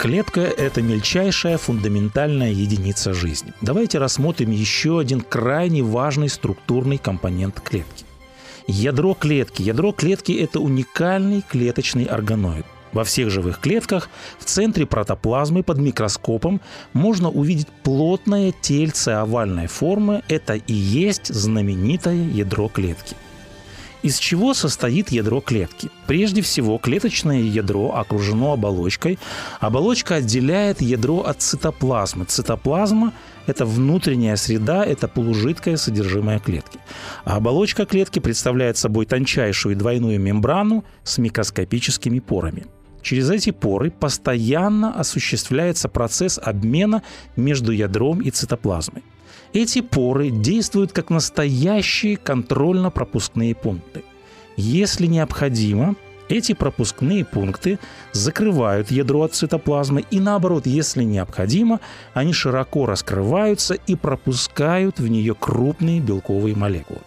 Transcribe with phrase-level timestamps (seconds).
[0.00, 3.52] Клетка– это мельчайшая фундаментальная единица жизни.
[3.60, 8.06] Давайте рассмотрим еще один крайне важный структурный компонент клетки.
[8.66, 9.60] Ядро клетки.
[9.60, 12.64] Ядро клетки– это уникальный клеточный органоид.
[12.94, 14.08] Во всех живых клетках
[14.38, 16.62] в центре протоплазмы под микроскопом
[16.94, 20.22] можно увидеть плотное тельце овальной формы.
[20.28, 23.16] Это и есть знаменитое ядро клетки–
[24.02, 25.90] из чего состоит ядро клетки?
[26.06, 29.18] Прежде всего, клеточное ядро окружено оболочкой.
[29.60, 32.24] Оболочка отделяет ядро от цитоплазмы.
[32.24, 33.12] Цитоплазма–
[33.46, 36.78] это внутренняя среда, это полужидкое содержимое клетки.
[37.24, 42.66] А оболочка клетки представляет собой тончайшую двойную мембрану с микроскопическими порами.
[43.02, 47.02] Через эти поры постоянно осуществляется процесс обмена
[47.36, 49.02] между ядром и цитоплазмой.
[49.52, 54.04] Эти поры действуют как настоящие контрольно-пропускные пункты.
[54.56, 55.96] Если необходимо,
[56.28, 57.80] эти пропускные пункты
[58.12, 61.80] закрывают ядро от цитоплазмы, и наоборот, если необходимо,
[62.14, 67.00] они широко раскрываются и пропускают в нее крупные белковые молекулы.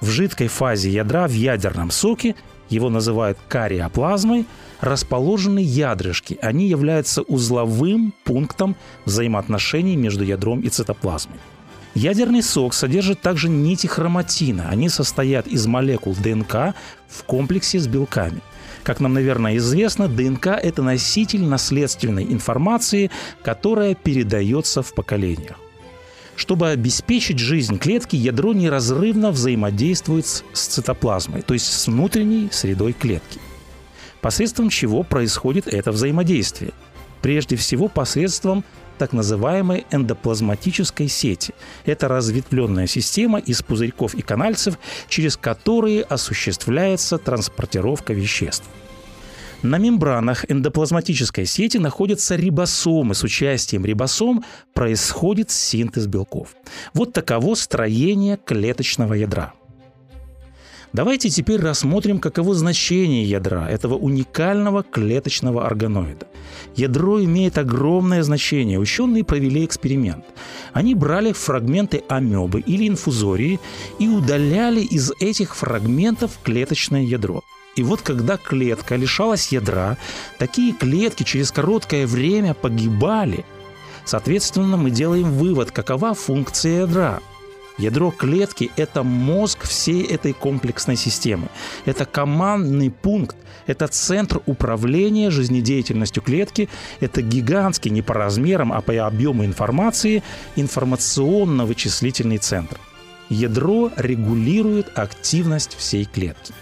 [0.00, 2.34] В жидкой фазе ядра в ядерном соке,
[2.70, 4.46] его называют кариоплазмой,
[4.84, 6.38] расположены ядрышки.
[6.42, 11.38] Они являются узловым пунктом взаимоотношений между ядром и цитоплазмой.
[11.94, 14.68] Ядерный сок содержит также нити хроматина.
[14.68, 16.74] Они состоят из молекул ДНК
[17.08, 18.40] в комплексе с белками.
[18.82, 23.10] Как нам, наверное, известно, ДНК– это носитель наследственной информации,
[23.42, 25.56] которая передается в поколениях.
[26.36, 33.38] Чтобы обеспечить жизнь клетки, ядро неразрывно взаимодействует с цитоплазмой, то есть с внутренней средой клетки–
[34.24, 36.72] посредством чего происходит это взаимодействие.
[37.20, 38.64] Прежде всего посредством
[38.96, 41.52] так называемой эндоплазматической сети.
[41.84, 48.64] Это разветвленная система из пузырьков и канальцев, через которые осуществляется транспортировка веществ.
[49.60, 53.14] На мембранах эндоплазматической сети находятся рибосомы.
[53.14, 54.42] С участием рибосом
[54.72, 56.56] происходит синтез белков.
[56.94, 59.52] Вот таково строение клеточного ядра–
[60.94, 66.28] Давайте теперь рассмотрим, каково значение ядра, этого уникального клеточного органоида.
[66.76, 68.78] Ядро имеет огромное значение.
[68.78, 70.24] Ученые провели эксперимент.
[70.72, 73.58] Они брали фрагменты амебы или инфузории
[73.98, 77.42] и удаляли из этих фрагментов клеточное ядро.
[77.74, 79.98] И вот когда клетка лишалась ядра,
[80.38, 83.44] такие клетки через короткое время погибали.
[84.04, 87.18] Соответственно, мы делаем вывод, какова функция ядра–
[87.76, 91.48] Ядро клетки– это мозг всей этой комплексной системы.
[91.84, 93.36] Это командный пункт,
[93.66, 96.68] это центр управления жизнедеятельностью клетки,
[97.00, 100.22] это гигантский не по размерам, а по объему информации
[100.54, 102.78] информационно-вычислительный центр.
[103.28, 106.54] Ядро регулирует активность всей клетки.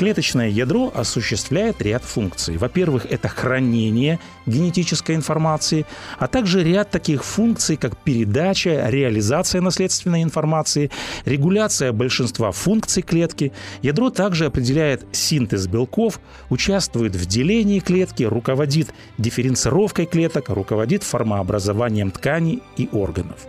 [0.00, 2.56] Клеточное ядро осуществляет ряд функций.
[2.56, 5.84] Во-первых, это хранение генетической информации,
[6.18, 10.90] а также ряд таких функций, как передача, реализация наследственной информации,
[11.26, 13.52] регуляция большинства функций клетки.
[13.82, 16.18] Ядро также определяет синтез белков,
[16.48, 23.46] участвует в делении клетки, руководит дифференцировкой клеток, руководит формообразованием тканей и органов.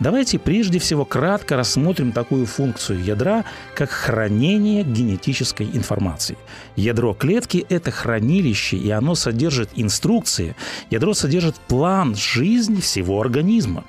[0.00, 3.44] Давайте прежде всего кратко рассмотрим такую функцию ядра,
[3.74, 6.38] как хранение генетической информации.
[6.74, 10.56] Ядро клетки– это хранилище, и оно содержит инструкции.
[10.88, 13.84] Ядро содержит план жизни всего организма.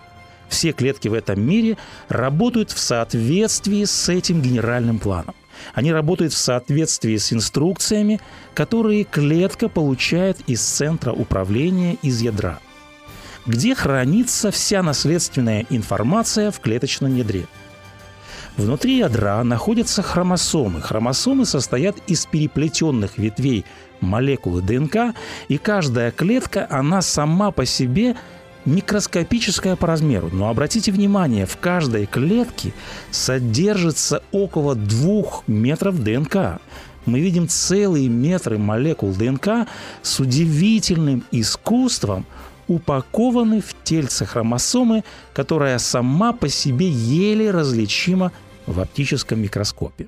[0.49, 1.77] Все клетки в этом мире
[2.09, 5.33] работают в соответствии с этим генеральным планом.
[5.73, 8.19] Они работают в соответствии с инструкциями,
[8.53, 12.59] которые клетка получает из центра управления из ядра–
[13.46, 17.46] где хранится вся наследственная информация в клеточном ядре.
[18.58, 20.82] Внутри ядра находятся хромосомы.
[20.82, 23.66] Хромосомы состоят из переплетенных ветвей
[24.02, 25.16] молекулы ДНК,
[25.47, 28.16] и каждая клетка, она сама по себе
[28.66, 30.29] микроскопическая по размеру.
[30.32, 32.73] Но обратите внимание, в каждой клетке
[33.09, 36.59] содержится около двух метров ДНК.
[37.05, 39.67] Мы видим целые метры молекул ДНК
[40.03, 42.26] с удивительным искусством–
[42.72, 45.03] упакованы в тельце хромосомы,
[45.34, 48.32] которая сама по себе еле различима
[48.66, 50.08] в оптическом микроскопе.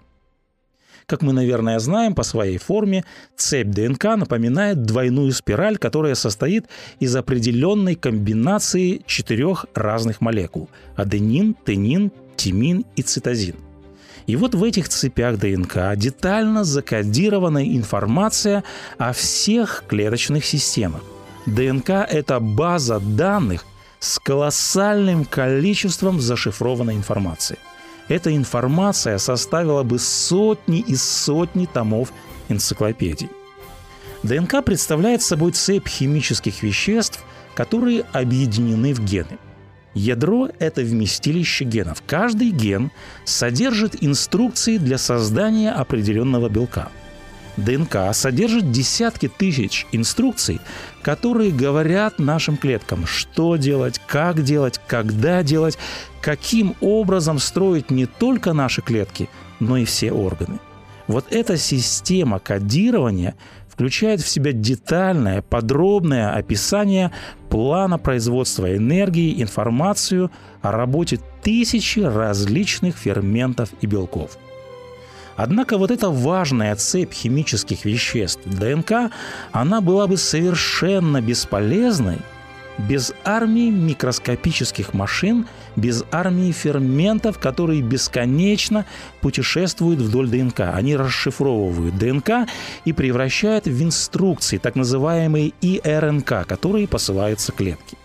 [1.05, 3.03] Как мы, наверное, знаем, по своей форме
[3.35, 6.67] цепь ДНК напоминает двойную спираль, которая состоит
[7.01, 13.55] из определенной комбинации четырех разных молекул– аденин, тенин, тимин и цитозин.
[14.25, 18.63] И вот в этих цепях ДНК детально закодирована информация
[18.97, 21.01] о всех клеточных системах.
[21.45, 23.65] ДНК– это база данных
[23.99, 27.57] с колоссальным количеством зашифрованной информации.
[28.07, 32.11] Эта информация составила бы сотни и сотни томов
[32.49, 33.29] энциклопедий.
[34.23, 37.23] ДНК представляет собой цепь химических веществ,
[37.55, 39.37] которые объединены в гены.
[39.93, 42.01] Ядро– это вместилище генов.
[42.07, 42.89] Каждый ген
[43.25, 46.89] содержит инструкции для создания определенного белка–
[47.57, 50.59] ДНК содержит десятки тысяч инструкций,
[51.01, 55.77] которые говорят нашим клеткам, что делать, как делать, когда делать,
[56.21, 59.29] каким образом строить не только наши клетки,
[59.59, 60.59] но и все органы.
[61.07, 63.35] Вот эта система кодирования
[63.67, 67.11] включает в себя детальное, подробное описание
[67.49, 74.37] плана производства энергии, информацию о работе тысячи различных ферментов и белков–
[75.35, 79.11] Однако вот эта важная цепь химических веществ ДНК,
[79.51, 82.19] она была бы совершенно бесполезной
[82.77, 88.85] без армии микроскопических машин, без армии ферментов, которые бесконечно
[89.21, 90.61] путешествуют вдоль ДНК.
[90.73, 92.47] Они расшифровывают ДНК
[92.85, 97.97] и превращают в инструкции, так называемые ИРНК, которые посылаются клетке.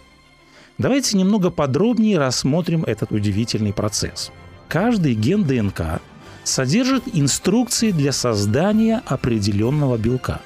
[0.76, 4.30] Давайте немного подробнее рассмотрим этот удивительный процесс.
[4.68, 6.00] Каждый ген ДНК
[6.48, 10.40] содержит инструкции для создания определенного белка.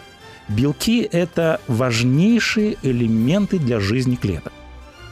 [0.48, 4.52] Белки– это важнейшие элементы для жизни клеток.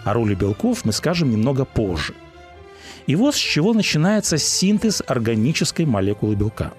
[0.04, 2.14] О роли белков мы скажем немного позже.
[3.06, 6.72] И вот с чего начинается синтез органической молекулы белка.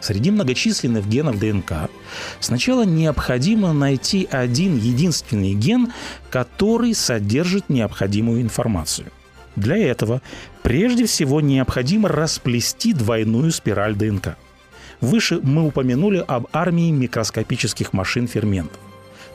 [0.00, 1.88] Среди многочисленных генов ДНК
[2.40, 5.92] сначала необходимо найти один единственный ген,
[6.30, 9.10] который содержит необходимую информацию.
[9.56, 10.20] Для этого
[10.62, 14.36] прежде всего необходимо расплести двойную спираль ДНК.
[15.00, 18.80] Выше мы упомянули об армии микроскопических машин ферментов.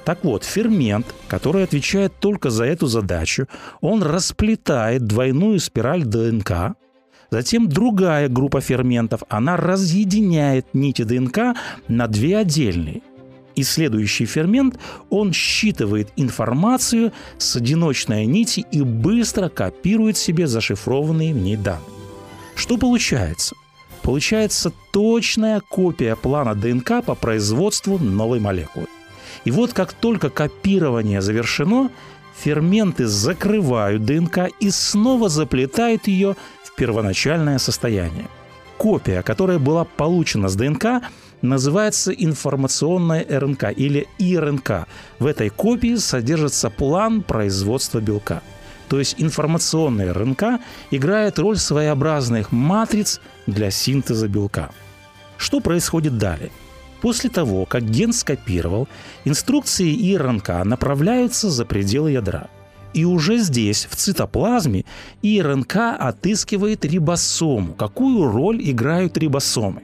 [0.06, 3.48] Так вот, фермент, который отвечает только за эту задачу,
[3.82, 6.76] он расплетает двойную спираль ДНК,
[7.34, 11.56] Затем другая группа ферментов, она разъединяет нити ДНК
[11.88, 13.02] на две отдельные.
[13.56, 21.38] И следующий фермент, он считывает информацию с одиночной нити и быстро копирует себе зашифрованные в
[21.38, 21.86] ней данные.
[22.56, 23.56] Что получается?
[24.02, 28.88] Получается точная копия плана ДНК по производству новой молекулы.
[29.46, 31.90] И вот как только копирование завершено,
[32.38, 38.28] ферменты закрывают ДНК и снова заплетают ее в первоначальное состояние.
[38.78, 41.04] Копия, которая была получена с ДНК,
[41.42, 44.88] называется информационная РНК или ИРНК.
[45.20, 48.42] В этой копии содержится план производства белка.
[48.88, 50.60] То есть информационная РНК
[50.92, 54.72] играет роль своеобразных матриц для синтеза белка.
[55.38, 56.52] Что происходит далее?
[57.02, 58.88] После того, как ген скопировал,
[59.26, 62.48] инструкции ИРНК направляются за пределы ядра.
[62.94, 64.84] И уже здесь, в цитоплазме,
[65.22, 67.74] ИРНК отыскивает рибосому.
[67.74, 69.84] Какую роль играют рибосомы?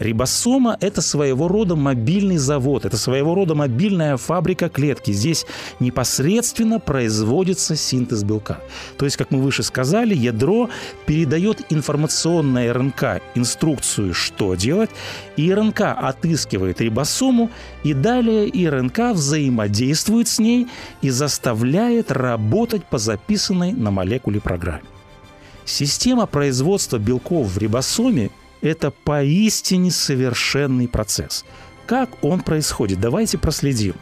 [0.00, 5.10] Рибосома– это своего рода мобильный завод, это своего рода мобильная фабрика клетки.
[5.10, 5.44] Здесь
[5.78, 8.60] непосредственно производится синтез белка.
[8.96, 10.70] То есть, как мы выше сказали, ядро
[11.04, 14.90] передает информационное РНК инструкцию, что делать,
[15.36, 17.50] и РНК отыскивает рибосому,
[17.84, 20.66] и далее РНК взаимодействует с ней
[21.02, 24.82] и заставляет работать по записанной на молекуле программе.
[25.66, 28.30] Система производства белков в рибосоме
[28.60, 31.44] это поистине совершенный процесс.
[31.86, 33.00] Как он происходит?
[33.00, 33.94] Давайте проследим.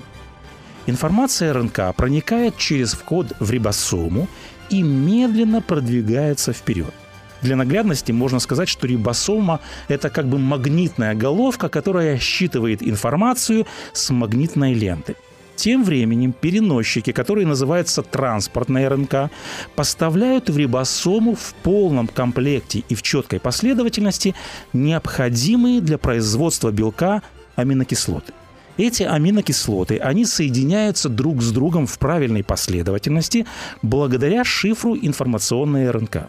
[0.87, 4.29] Информация РНК проникает через вход в рибосому
[4.71, 6.93] и медленно продвигается вперед.
[7.41, 14.11] Для наглядности можно сказать, что рибосома– это как бы магнитная головка, которая считывает информацию с
[14.11, 15.17] магнитной ленты–
[15.59, 19.31] тем временем переносчики, которые называются транспортной РНК,
[19.75, 24.35] поставляют в рибосому в полном комплекте и в четкой последовательности
[24.73, 27.23] необходимые для производства белка
[27.57, 28.33] аминокислоты.
[28.77, 33.45] Эти аминокислоты, они соединяются друг с другом в правильной последовательности
[33.83, 36.29] благодаря шифру информационной РНК.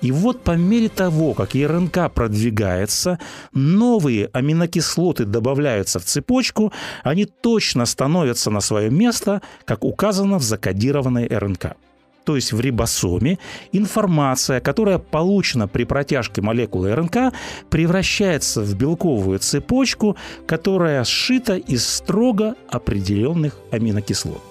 [0.00, 3.18] И вот по мере того, как РНК продвигается,
[3.52, 11.26] новые аминокислоты добавляются в цепочку, они точно становятся на свое место, как указано в закодированной
[11.26, 11.76] РНК.
[12.24, 13.38] то есть в рибосоме,
[13.72, 17.32] информация, которая получена при протяжке молекулы РНК,
[17.70, 20.14] превращается в белковую цепочку,
[20.46, 24.42] которая сшита из строго определенных аминокислот.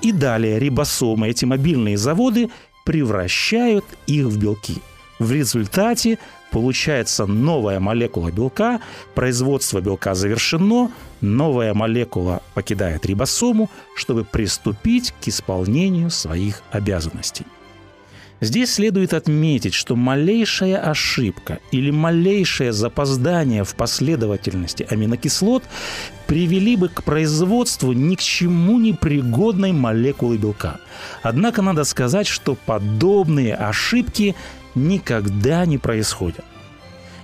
[0.00, 2.48] И далее рибосомы, эти мобильные заводы,
[2.88, 4.78] превращают их в белки.
[5.18, 6.18] В результате
[6.50, 8.80] получается новая молекула белка,
[9.14, 10.90] производство белка завершено,
[11.20, 17.44] новая молекула покидает рибосому, чтобы приступить к исполнению своих обязанностей.
[18.40, 25.64] Здесь следует отметить, что малейшая ошибка или малейшее запоздание в последовательности аминокислот
[26.28, 30.78] привели бы к производству ни к чему не пригодной молекулы белка.
[31.22, 34.36] Однако надо сказать, что подобные ошибки
[34.76, 36.44] никогда не происходят.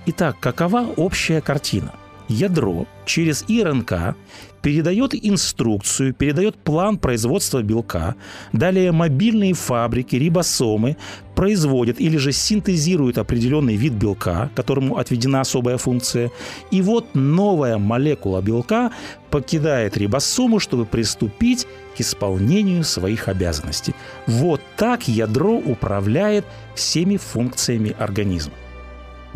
[0.07, 1.93] Итак, какова общая картина?
[2.27, 4.15] Ядро через ИРНК
[4.61, 8.15] передает инструкцию, передает план производства белка.
[8.51, 10.97] Далее мобильные фабрики, рибосомы
[11.35, 16.31] производят или же синтезируют определенный вид белка, которому отведена особая функция.
[16.71, 18.91] И вот новая молекула белка
[19.29, 23.93] покидает рибосому, чтобы приступить к исполнению своих обязанностей.
[24.25, 28.53] Вот так ядро управляет всеми функциями организма.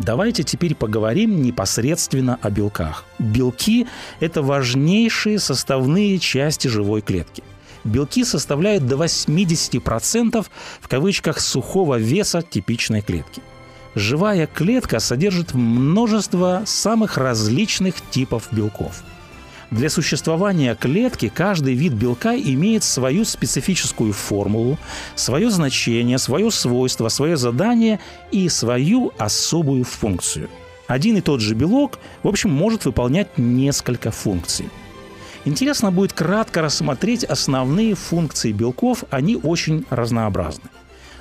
[0.00, 3.04] Давайте теперь поговорим непосредственно о белках.
[3.18, 3.86] Белки–
[4.20, 7.42] это важнейшие составные части живой клетки.
[7.84, 10.46] Белки составляют до 80%
[10.80, 13.42] в кавычках сухого веса типичной клетки.
[13.94, 19.02] Живая клетка содержит множество самых различных типов белков–
[19.70, 24.78] для существования клетки каждый вид белка имеет свою специфическую формулу,
[25.14, 28.00] свое значение, свое свойство, свое задание
[28.32, 30.48] и свою особую функцию.
[30.88, 34.68] Один и тот же белок, в общем, может выполнять несколько функций.
[35.44, 40.68] Интересно будет кратко рассмотреть основные функции белков, они очень разнообразны.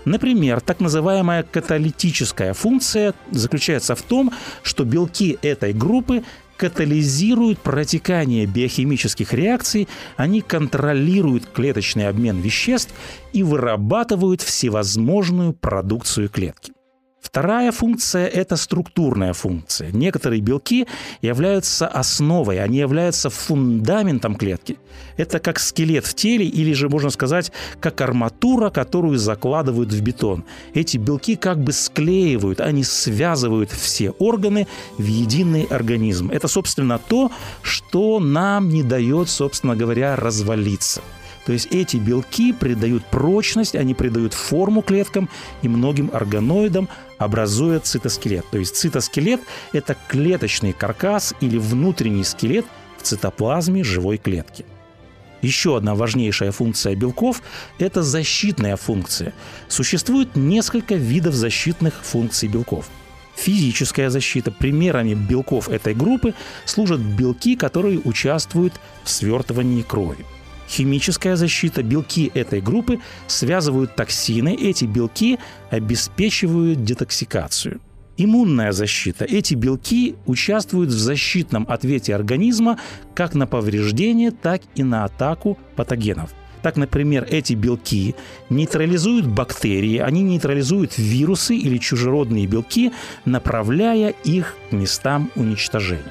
[0.05, 6.23] Например, так называемая каталитическая функция заключается в том, что белки этой группы
[6.59, 9.87] катализируют протекание биохимических реакций,
[10.17, 12.93] они контролируют клеточный обмен веществ
[13.31, 16.73] и вырабатывают всевозможную продукцию клетки.
[17.21, 19.91] Вторая функция– это структурная функция.
[19.91, 20.88] Некоторые белки
[21.21, 24.77] являются основой, они являются фундаментом клетки.
[25.17, 30.45] Это как скелет в теле или же, можно сказать, как арматура, которую закладывают в бетон.
[30.73, 36.31] Эти белки как бы склеивают, они связывают все органы в единый организм.
[36.31, 41.01] Это, собственно, то, что нам не дает, собственно говоря, развалиться–
[41.49, 45.29] то есть эти белки придают прочность, они придают форму клеткам
[45.63, 48.45] и многим органоидам, образуя цитоскелет.
[48.49, 49.41] То есть цитоскелет–
[49.73, 52.65] это клеточный каркас или внутренний скелет
[52.97, 54.65] в цитоплазме живой клетки.
[55.41, 57.41] Еще одна важнейшая функция белков–
[57.79, 59.33] это защитная функция.
[59.67, 62.89] Существует несколько видов защитных функций белков.
[63.35, 64.51] Физическая защита.
[64.51, 66.33] Примерами белков этой группы
[66.65, 68.73] служат белки, которые участвуют
[69.03, 70.25] в свертывании крови.
[70.69, 71.81] Химическая защита.
[71.81, 74.55] Белки этой группы связывают токсины.
[74.55, 75.39] Эти белки
[75.71, 77.81] обеспечивают детоксикацию.
[78.17, 79.25] Иммунная защита.
[79.25, 82.77] Эти белки участвуют в защитном ответе организма
[83.15, 86.29] как на повреждение, так и на атаку патогенов.
[86.61, 88.15] Так, например, эти белки
[88.49, 92.91] нейтрализуют бактерии, они нейтрализуют вирусы или чужеродные белки,
[93.25, 96.03] направляя их к местам уничтожения.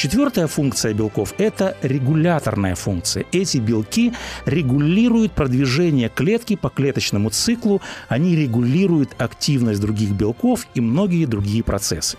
[0.00, 3.26] Четвертая функция белков– это регуляторная функция.
[3.32, 4.14] Эти белки
[4.46, 12.16] регулируют продвижение клетки по клеточному циклу, они регулируют активность других белков и многие другие процессы.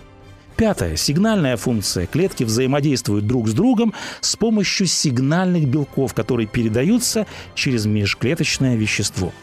[0.57, 0.95] Пятое.
[0.95, 2.05] Сигнальная функция.
[2.05, 9.33] Клетки взаимодействуют друг с другом с помощью сигнальных белков, которые передаются через межклеточное вещество.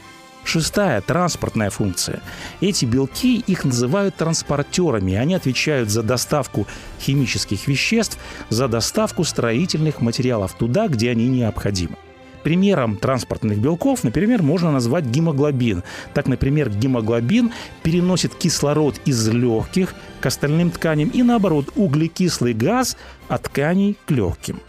[0.49, 2.23] Шестая– транспортная функция.
[2.63, 5.13] Эти белки, их называют транспортерами.
[5.13, 6.67] Они отвечают за доставку
[6.99, 11.97] химических веществ, за доставку строительных материалов туда, где они необходимы.
[12.45, 15.83] Примером транспортных белков, например, можно назвать гемоглобин.
[16.15, 17.53] Так, например, гемоглобин
[17.83, 22.97] переносит кислород из легких к остальным тканям и, наоборот, углекислый газ
[23.29, 24.63] от тканей к легким.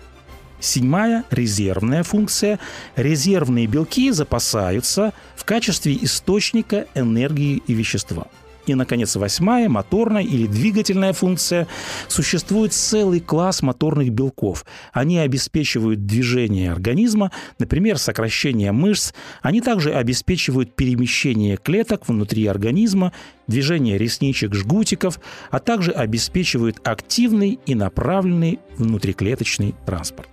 [0.59, 2.59] Седьмая– резервная функция.
[2.95, 8.27] Резервные белки запасаются в качестве источника энергии и вещества.
[8.69, 11.67] И, наконец, восьмая, моторная или двигательная функция.
[12.07, 14.63] Существует целый класс моторных белков.
[14.93, 19.13] Они обеспечивают движение организма, например, сокращение мышц.
[19.41, 23.11] Они также обеспечивают перемещение клеток внутри организма,
[23.47, 30.29] движение ресничек, жгутиков, а также обеспечивают активный и направленный внутриклеточный транспорт.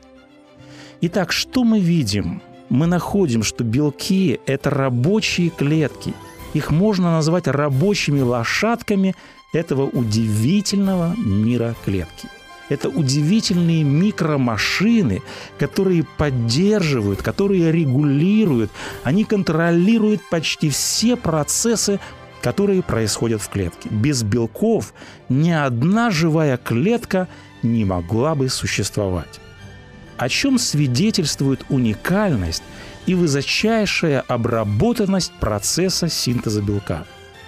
[1.00, 2.40] Итак, что мы видим?
[2.68, 6.14] мы находим, что белки– это рабочие клетки.
[6.54, 9.14] Их можно назвать рабочими лошадками
[9.52, 12.28] этого удивительного мира клетки.
[12.68, 15.22] Это удивительные микромашины,
[15.58, 18.72] которые поддерживают, которые регулируют,
[19.04, 22.00] они контролируют почти все процессы,
[22.42, 23.88] которые происходят в клетке.
[23.90, 24.94] Без белков
[25.28, 27.28] ни одна живая клетка
[27.62, 29.40] не могла бы существовать.
[30.18, 32.62] О чем свидетельствует уникальность
[33.06, 37.04] и высочайшая обработанность процесса синтеза белка.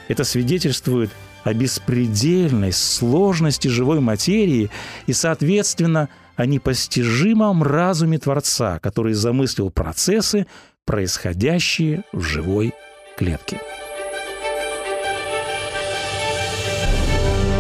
[0.09, 1.11] Это свидетельствует
[1.45, 4.71] о беспредельной сложности живой материи
[5.07, 10.47] и, соответственно, о непостижимом разуме Творца, который замыслил процессы,
[10.85, 12.75] происходящие в живой
[13.17, 13.61] клетке.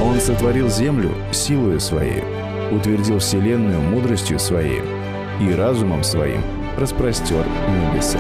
[0.03, 2.23] Он сотворил землю силою своей,
[2.71, 4.98] утвердил вселенную мудростью своей
[5.41, 6.43] и разумом своим
[6.77, 8.19] распростер небеса.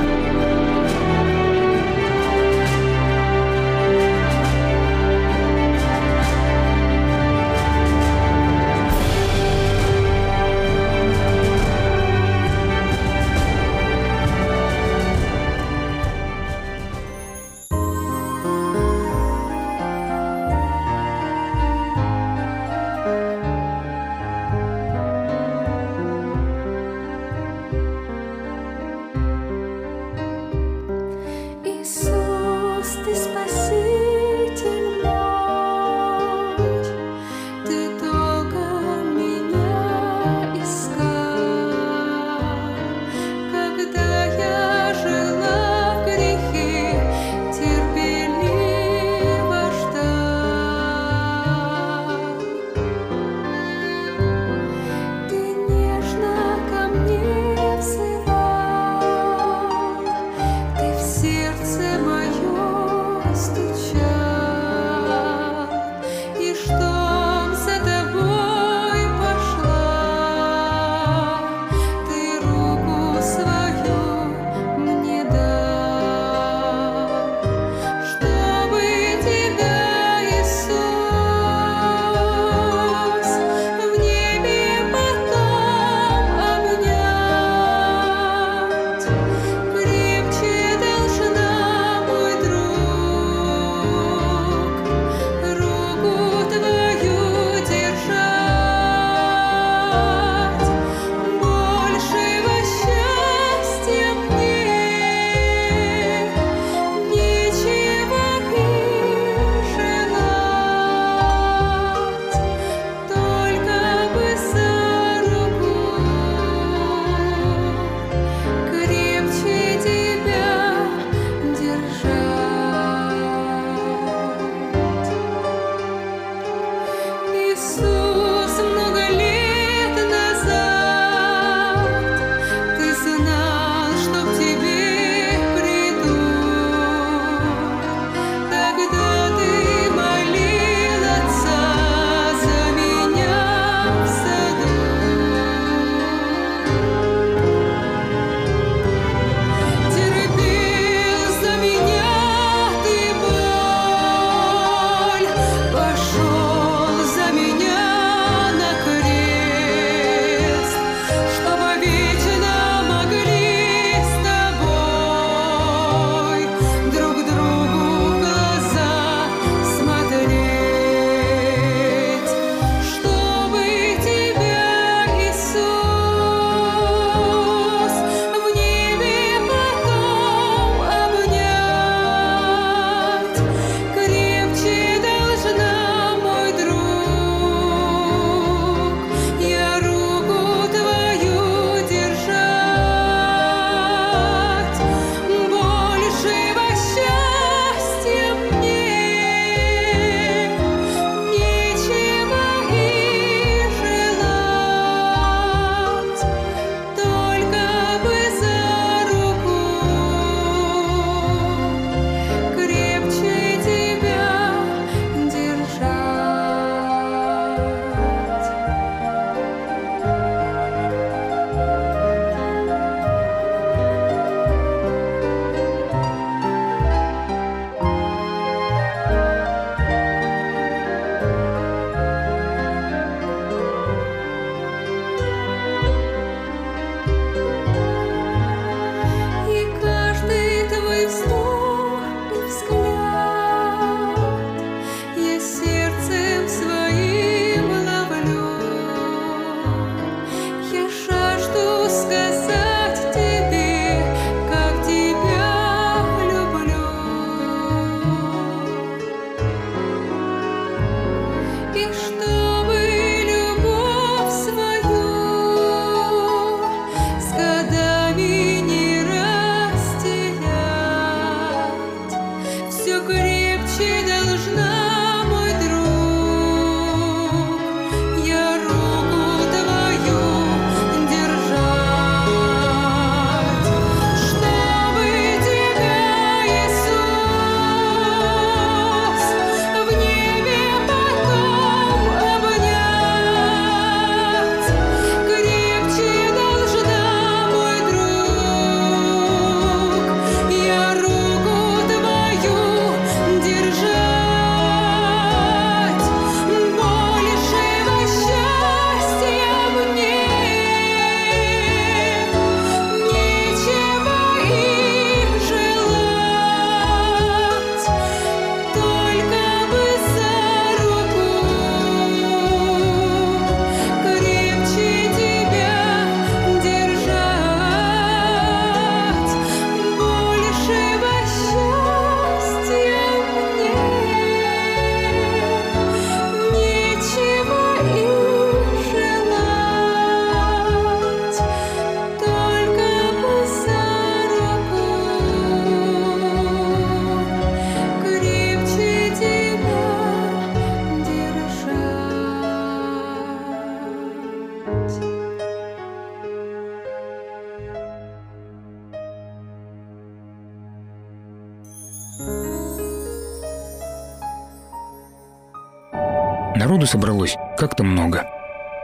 [366.58, 368.26] Народу собралось как-то много.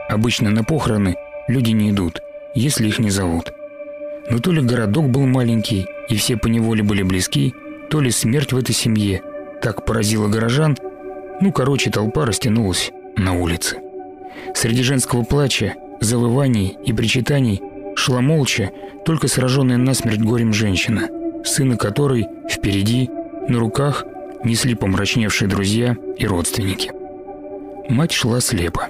[0.07, 1.17] Обычно на похороны
[1.49, 2.21] люди не идут,
[2.53, 3.51] если их не зовут.
[4.29, 7.53] Но то ли городок был маленький, и все поневоле были близки,
[7.89, 9.21] то ли смерть в этой семье
[9.61, 10.77] так поразила горожан,
[11.41, 13.79] ну, короче, толпа растянулась на улице.
[14.53, 17.61] Среди женского плача, завываний и причитаний
[17.97, 18.71] шла молча,
[19.03, 21.09] только сраженная насмерть горем женщина,
[21.43, 23.09] сына которой впереди,
[23.49, 24.05] на руках,
[24.45, 26.94] несли помрачневшие друзья и родственники.
[27.89, 28.87] Мать шла слепо.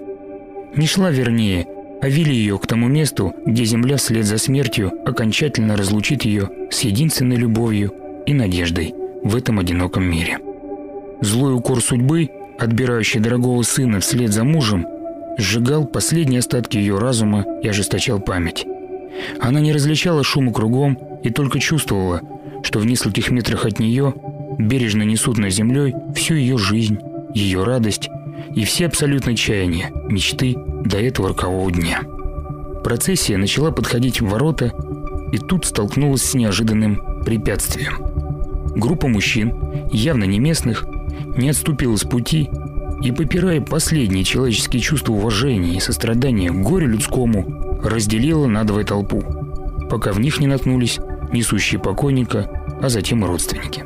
[0.76, 1.68] Не шла вернее,
[2.02, 6.82] а вели ее к тому месту, где земля вслед за смертью окончательно разлучит ее с
[6.82, 7.94] единственной любовью
[8.26, 10.40] и надеждой в этом одиноком мире.
[11.22, 14.86] Злой укор судьбы, отбирающий дорогого сына вслед за мужем,
[15.38, 18.66] сжигал последние остатки ее разума и ожесточал память.
[19.42, 22.22] Она не различала шума кругом и только чувствовала,
[22.64, 24.14] что в нескольких метрах от нее
[24.58, 27.00] бережно несут на землей всю ее жизнь,
[27.34, 28.10] ее радость
[28.56, 32.02] и все абсолютно чаяния, мечты до этого рокового дня.
[32.84, 34.74] Процессия начала подходить в ворота
[35.32, 37.98] и тут столкнулась с неожиданным препятствием.
[38.76, 39.54] Группа мужчин,
[39.92, 40.86] явно не местных,
[41.36, 42.50] не отступила с пути
[43.02, 49.24] и, попирая последние человеческие чувства уважения и сострадания к горю людскому, разделила надвое толпу,
[49.90, 51.00] пока в них не наткнулись
[51.32, 52.50] несущие покойника,
[52.82, 53.84] а затем и родственники.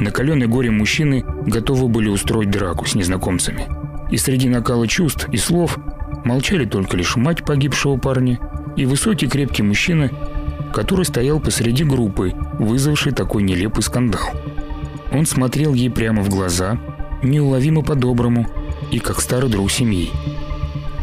[0.00, 3.66] Накаленные горем мужчины готовы были устроить драку с незнакомцами.
[4.10, 5.78] И среди накала чувств и слов
[6.24, 8.38] молчали только лишь мать погибшего парня
[8.76, 10.10] и высокий крепкий мужчина,
[10.72, 14.22] который стоял посреди группы, вызвавший такой нелепый скандал.
[15.12, 16.78] Он смотрел ей прямо в глаза,
[17.22, 18.46] неуловимо по-доброму
[18.92, 20.10] и как старый друг семьи.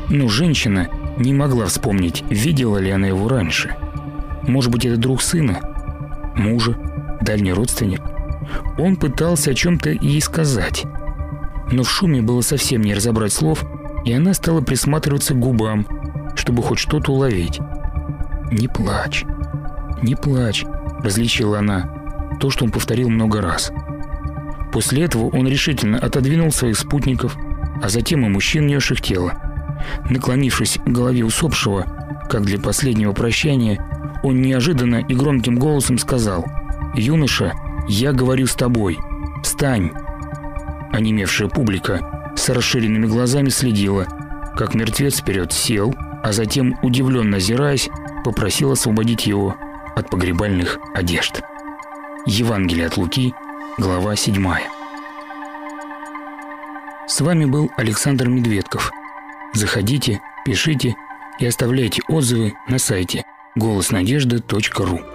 [0.10, 3.76] Но женщина не могла вспомнить, видела ли она его раньше.
[4.44, 5.60] Может быть, это друг сына,
[6.36, 6.78] мужа,
[7.22, 8.02] дальний родственник.
[8.78, 10.86] Он пытался о чем-то ей сказать.
[11.72, 13.66] Но в шуме было совсем не разобрать слов,
[14.06, 15.88] и она стала присматриваться к губам,
[16.36, 17.60] чтобы хоть что-то уловить.
[18.52, 19.26] «Не плачь,
[20.04, 20.66] не плачь»,–
[21.04, 21.90] различила она,
[22.40, 23.72] то, что он повторил много раз.
[24.72, 27.38] После этого он решительно отодвинул своих спутников,
[27.82, 29.34] а затем и мужчин, несших тело.
[30.10, 31.86] Наклонившись к голове усопшего,
[32.30, 33.84] как для последнего прощания,
[34.22, 36.46] он неожиданно и громким голосом сказал
[36.94, 37.54] «Юноша,
[37.88, 38.98] я говорю с тобой.
[39.44, 39.92] Встань!»
[40.92, 44.06] Онемевшая публика с расширенными глазами следила,
[44.56, 45.94] как мертвец вперед сел,
[46.24, 47.90] а затем, удивленно озираясь,
[48.24, 49.56] попросил освободить его
[49.96, 51.42] от погребальных одежд.
[52.26, 53.34] Евангелие от Луки,
[53.78, 54.44] глава 7.
[57.08, 58.92] С вами был Александр Медведков.
[59.54, 60.96] Заходите, пишите
[61.40, 63.24] и оставляйте отзывы на сайте
[63.56, 65.15] голоснадежды.ру.